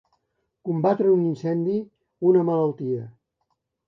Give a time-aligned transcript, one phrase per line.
[0.69, 1.75] Combatre un incendi,
[2.31, 3.05] una malaltia.